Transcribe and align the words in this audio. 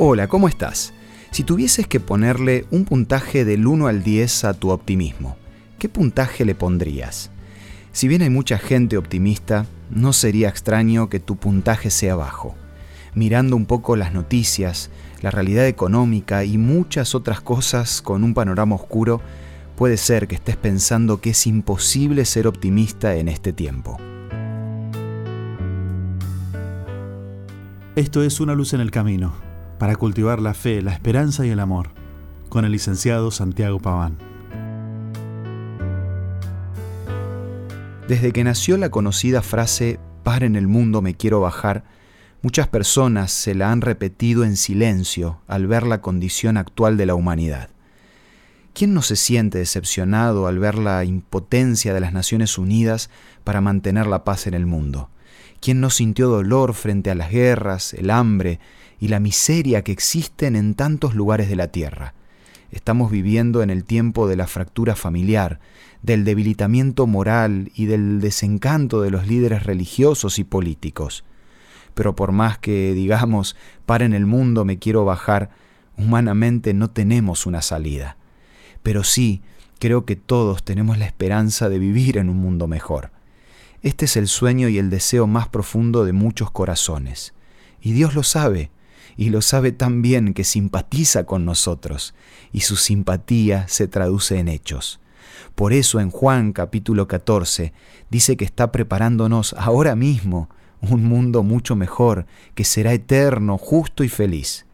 Hola, 0.00 0.28
¿cómo 0.28 0.46
estás? 0.46 0.92
Si 1.32 1.42
tuvieses 1.42 1.88
que 1.88 1.98
ponerle 1.98 2.66
un 2.70 2.84
puntaje 2.84 3.44
del 3.44 3.66
1 3.66 3.88
al 3.88 4.04
10 4.04 4.44
a 4.44 4.54
tu 4.54 4.70
optimismo, 4.70 5.36
¿qué 5.80 5.88
puntaje 5.88 6.44
le 6.44 6.54
pondrías? 6.54 7.32
Si 7.90 8.06
bien 8.06 8.22
hay 8.22 8.30
mucha 8.30 8.58
gente 8.58 8.96
optimista, 8.96 9.66
no 9.90 10.12
sería 10.12 10.50
extraño 10.50 11.08
que 11.08 11.18
tu 11.18 11.34
puntaje 11.34 11.90
sea 11.90 12.14
bajo. 12.14 12.54
Mirando 13.16 13.56
un 13.56 13.66
poco 13.66 13.96
las 13.96 14.14
noticias, 14.14 14.90
la 15.20 15.32
realidad 15.32 15.66
económica 15.66 16.44
y 16.44 16.58
muchas 16.58 17.16
otras 17.16 17.40
cosas 17.40 18.00
con 18.00 18.22
un 18.22 18.34
panorama 18.34 18.76
oscuro, 18.76 19.20
puede 19.74 19.96
ser 19.96 20.28
que 20.28 20.36
estés 20.36 20.56
pensando 20.56 21.20
que 21.20 21.30
es 21.30 21.44
imposible 21.44 22.24
ser 22.24 22.46
optimista 22.46 23.16
en 23.16 23.26
este 23.26 23.52
tiempo. 23.52 23.96
Esto 27.96 28.22
es 28.22 28.38
Una 28.38 28.54
luz 28.54 28.74
en 28.74 28.80
el 28.80 28.92
camino 28.92 29.47
para 29.78 29.96
cultivar 29.96 30.40
la 30.40 30.54
fe, 30.54 30.82
la 30.82 30.92
esperanza 30.92 31.46
y 31.46 31.50
el 31.50 31.60
amor, 31.60 31.90
con 32.48 32.64
el 32.64 32.72
licenciado 32.72 33.30
Santiago 33.30 33.78
Paván. 33.78 34.18
Desde 38.08 38.32
que 38.32 38.44
nació 38.44 38.76
la 38.78 38.90
conocida 38.90 39.42
frase 39.42 40.00
Par 40.22 40.42
en 40.42 40.56
el 40.56 40.66
mundo 40.66 41.02
me 41.02 41.14
quiero 41.14 41.40
bajar, 41.40 41.84
muchas 42.42 42.68
personas 42.68 43.32
se 43.32 43.54
la 43.54 43.70
han 43.70 43.80
repetido 43.80 44.44
en 44.44 44.56
silencio 44.56 45.40
al 45.46 45.66
ver 45.66 45.86
la 45.86 46.00
condición 46.00 46.56
actual 46.56 46.96
de 46.96 47.06
la 47.06 47.14
humanidad. 47.14 47.70
¿Quién 48.74 48.94
no 48.94 49.02
se 49.02 49.16
siente 49.16 49.58
decepcionado 49.58 50.46
al 50.46 50.58
ver 50.58 50.76
la 50.76 51.04
impotencia 51.04 51.92
de 51.94 52.00
las 52.00 52.12
Naciones 52.12 52.58
Unidas 52.58 53.10
para 53.44 53.60
mantener 53.60 54.06
la 54.06 54.24
paz 54.24 54.46
en 54.46 54.54
el 54.54 54.66
mundo? 54.66 55.10
¿Quién 55.60 55.80
no 55.80 55.90
sintió 55.90 56.28
dolor 56.28 56.74
frente 56.74 57.10
a 57.10 57.14
las 57.14 57.30
guerras, 57.30 57.92
el 57.94 58.10
hambre 58.10 58.60
y 59.00 59.08
la 59.08 59.20
miseria 59.20 59.82
que 59.82 59.92
existen 59.92 60.54
en 60.54 60.74
tantos 60.74 61.14
lugares 61.14 61.48
de 61.48 61.56
la 61.56 61.68
tierra? 61.68 62.14
Estamos 62.70 63.10
viviendo 63.10 63.62
en 63.62 63.70
el 63.70 63.84
tiempo 63.84 64.28
de 64.28 64.36
la 64.36 64.46
fractura 64.46 64.94
familiar, 64.94 65.58
del 66.02 66.24
debilitamiento 66.24 67.06
moral 67.06 67.72
y 67.74 67.86
del 67.86 68.20
desencanto 68.20 69.00
de 69.02 69.10
los 69.10 69.26
líderes 69.26 69.64
religiosos 69.64 70.38
y 70.38 70.44
políticos. 70.44 71.24
Pero 71.94 72.14
por 72.14 72.30
más 72.30 72.58
que 72.58 72.92
digamos, 72.94 73.56
en 73.88 74.12
el 74.12 74.26
mundo, 74.26 74.64
me 74.64 74.78
quiero 74.78 75.04
bajar, 75.04 75.50
humanamente 75.96 76.72
no 76.72 76.90
tenemos 76.90 77.46
una 77.46 77.62
salida. 77.62 78.16
Pero 78.84 79.02
sí, 79.02 79.42
creo 79.80 80.04
que 80.04 80.14
todos 80.14 80.62
tenemos 80.62 80.98
la 80.98 81.06
esperanza 81.06 81.68
de 81.68 81.80
vivir 81.80 82.18
en 82.18 82.28
un 82.28 82.36
mundo 82.36 82.68
mejor. 82.68 83.10
Este 83.82 84.06
es 84.06 84.16
el 84.16 84.26
sueño 84.26 84.68
y 84.68 84.78
el 84.78 84.90
deseo 84.90 85.26
más 85.28 85.48
profundo 85.48 86.04
de 86.04 86.12
muchos 86.12 86.50
corazones. 86.50 87.32
Y 87.80 87.92
Dios 87.92 88.14
lo 88.14 88.24
sabe, 88.24 88.70
y 89.16 89.30
lo 89.30 89.40
sabe 89.40 89.70
tan 89.70 90.02
bien 90.02 90.34
que 90.34 90.42
simpatiza 90.42 91.24
con 91.24 91.44
nosotros, 91.44 92.14
y 92.52 92.60
su 92.60 92.74
simpatía 92.76 93.68
se 93.68 93.86
traduce 93.86 94.38
en 94.38 94.48
hechos. 94.48 95.00
Por 95.54 95.72
eso 95.72 96.00
en 96.00 96.10
Juan 96.10 96.52
capítulo 96.52 97.06
14 97.06 97.72
dice 98.10 98.36
que 98.36 98.44
está 98.44 98.72
preparándonos 98.72 99.54
ahora 99.58 99.94
mismo 99.94 100.48
un 100.80 101.04
mundo 101.04 101.42
mucho 101.42 101.76
mejor, 101.76 102.26
que 102.54 102.64
será 102.64 102.92
eterno, 102.92 103.58
justo 103.58 104.02
y 104.02 104.08
feliz. 104.08 104.66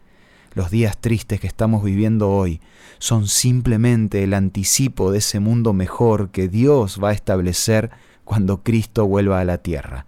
Los 0.55 0.71
días 0.71 0.97
tristes 0.99 1.41
que 1.41 1.47
estamos 1.47 1.83
viviendo 1.83 2.31
hoy 2.31 2.61
son 2.99 3.27
simplemente 3.27 4.23
el 4.23 4.35
anticipo 4.35 5.11
de 5.11 5.19
ese 5.19 5.41
mundo 5.41 5.73
mejor 5.73 6.31
que 6.31 6.49
Dios 6.49 7.01
va 7.03 7.11
a 7.11 7.15
establecer 7.15 7.91
cuando 8.25 8.63
Cristo 8.63 9.07
vuelva 9.07 9.41
a 9.41 9.45
la 9.45 9.59
tierra. 9.59 10.07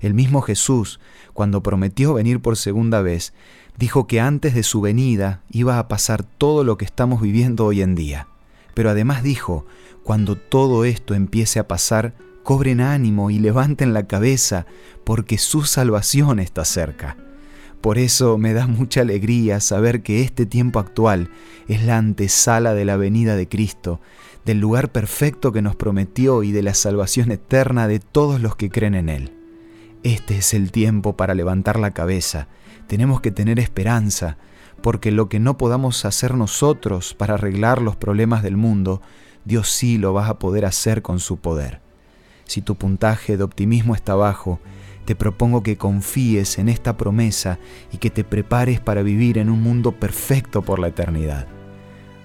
El 0.00 0.14
mismo 0.14 0.42
Jesús, 0.42 1.00
cuando 1.32 1.62
prometió 1.62 2.14
venir 2.14 2.40
por 2.40 2.56
segunda 2.56 3.02
vez, 3.02 3.32
dijo 3.78 4.06
que 4.06 4.20
antes 4.20 4.54
de 4.54 4.62
su 4.62 4.80
venida 4.80 5.42
iba 5.50 5.78
a 5.78 5.88
pasar 5.88 6.22
todo 6.24 6.64
lo 6.64 6.76
que 6.76 6.84
estamos 6.84 7.22
viviendo 7.22 7.64
hoy 7.66 7.82
en 7.82 7.94
día. 7.94 8.28
Pero 8.74 8.90
además 8.90 9.22
dijo, 9.22 9.64
cuando 10.02 10.36
todo 10.36 10.84
esto 10.84 11.14
empiece 11.14 11.58
a 11.58 11.68
pasar, 11.68 12.14
cobren 12.42 12.80
ánimo 12.80 13.30
y 13.30 13.38
levanten 13.38 13.94
la 13.94 14.06
cabeza, 14.06 14.66
porque 15.04 15.38
su 15.38 15.62
salvación 15.64 16.40
está 16.40 16.64
cerca. 16.64 17.16
Por 17.82 17.98
eso 17.98 18.38
me 18.38 18.52
da 18.52 18.68
mucha 18.68 19.00
alegría 19.00 19.58
saber 19.58 20.04
que 20.04 20.22
este 20.22 20.46
tiempo 20.46 20.78
actual 20.78 21.30
es 21.66 21.82
la 21.82 21.98
antesala 21.98 22.74
de 22.74 22.84
la 22.84 22.96
venida 22.96 23.34
de 23.34 23.48
Cristo, 23.48 24.00
del 24.44 24.60
lugar 24.60 24.92
perfecto 24.92 25.50
que 25.50 25.62
nos 25.62 25.74
prometió 25.74 26.44
y 26.44 26.52
de 26.52 26.62
la 26.62 26.74
salvación 26.74 27.32
eterna 27.32 27.88
de 27.88 27.98
todos 27.98 28.40
los 28.40 28.54
que 28.54 28.70
creen 28.70 28.94
en 28.94 29.08
Él. 29.08 29.32
Este 30.04 30.38
es 30.38 30.54
el 30.54 30.70
tiempo 30.70 31.16
para 31.16 31.34
levantar 31.34 31.78
la 31.80 31.90
cabeza. 31.90 32.46
Tenemos 32.86 33.20
que 33.20 33.32
tener 33.32 33.58
esperanza, 33.58 34.36
porque 34.80 35.10
lo 35.10 35.28
que 35.28 35.40
no 35.40 35.58
podamos 35.58 36.04
hacer 36.04 36.36
nosotros 36.36 37.14
para 37.14 37.34
arreglar 37.34 37.82
los 37.82 37.96
problemas 37.96 38.44
del 38.44 38.56
mundo, 38.56 39.02
Dios 39.44 39.68
sí 39.68 39.98
lo 39.98 40.14
va 40.14 40.28
a 40.28 40.38
poder 40.38 40.66
hacer 40.66 41.02
con 41.02 41.18
su 41.18 41.38
poder. 41.38 41.80
Si 42.44 42.62
tu 42.62 42.76
puntaje 42.76 43.36
de 43.36 43.42
optimismo 43.42 43.96
está 43.96 44.14
bajo, 44.14 44.60
te 45.04 45.16
propongo 45.16 45.62
que 45.62 45.76
confíes 45.76 46.58
en 46.58 46.68
esta 46.68 46.96
promesa 46.96 47.58
y 47.92 47.98
que 47.98 48.10
te 48.10 48.24
prepares 48.24 48.80
para 48.80 49.02
vivir 49.02 49.38
en 49.38 49.50
un 49.50 49.62
mundo 49.62 49.92
perfecto 49.92 50.62
por 50.62 50.78
la 50.78 50.88
eternidad. 50.88 51.46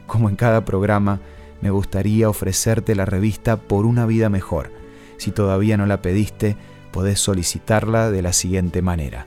Como 0.05 0.29
en 0.29 0.35
cada 0.35 0.63
programa, 0.63 1.19
me 1.61 1.71
gustaría 1.71 2.29
ofrecerte 2.29 2.95
la 2.95 3.05
revista 3.05 3.57
Por 3.57 3.85
una 3.85 4.05
vida 4.05 4.29
mejor. 4.29 4.71
Si 5.17 5.31
todavía 5.31 5.75
no 5.77 5.87
la 5.87 6.01
pediste, 6.01 6.55
podés 6.91 7.19
solicitarla 7.19 8.11
de 8.11 8.21
la 8.21 8.31
siguiente 8.31 8.81
manera. 8.81 9.25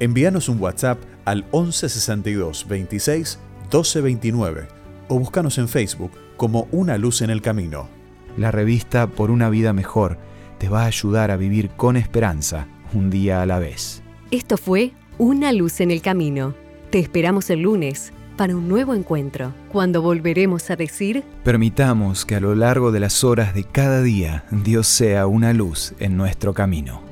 Envíanos 0.00 0.48
un 0.48 0.60
WhatsApp 0.60 0.98
al 1.24 1.44
1162 1.52 2.66
26 2.68 3.38
1229 3.64 4.68
o 5.08 5.18
búscanos 5.18 5.58
en 5.58 5.68
Facebook 5.68 6.12
como 6.36 6.66
Una 6.70 6.96
Luz 6.98 7.20
en 7.22 7.30
el 7.30 7.42
Camino. 7.42 7.88
La 8.36 8.50
revista 8.50 9.06
Por 9.06 9.30
una 9.30 9.50
vida 9.50 9.72
mejor 9.72 10.18
te 10.58 10.68
va 10.68 10.82
a 10.82 10.86
ayudar 10.86 11.30
a 11.30 11.36
vivir 11.36 11.70
con 11.70 11.96
esperanza 11.96 12.66
un 12.96 13.10
día 13.10 13.42
a 13.42 13.46
la 13.46 13.58
vez. 13.58 14.02
Esto 14.30 14.56
fue 14.56 14.92
Una 15.18 15.52
luz 15.52 15.80
en 15.80 15.90
el 15.90 16.02
camino. 16.02 16.54
Te 16.90 16.98
esperamos 16.98 17.50
el 17.50 17.60
lunes 17.60 18.12
para 18.36 18.54
un 18.54 18.68
nuevo 18.68 18.94
encuentro, 18.94 19.54
cuando 19.72 20.02
volveremos 20.02 20.70
a 20.70 20.76
decir... 20.76 21.24
Permitamos 21.42 22.26
que 22.26 22.34
a 22.34 22.40
lo 22.40 22.54
largo 22.54 22.92
de 22.92 23.00
las 23.00 23.24
horas 23.24 23.54
de 23.54 23.64
cada 23.64 24.02
día 24.02 24.44
Dios 24.50 24.86
sea 24.86 25.26
una 25.26 25.52
luz 25.54 25.94
en 25.98 26.16
nuestro 26.16 26.52
camino. 26.52 27.05